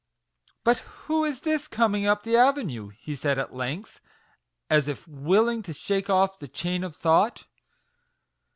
[0.63, 4.01] "But who is this coming up the avenue?" he said at length,
[4.67, 7.45] as if willing to shake off the chain of thought.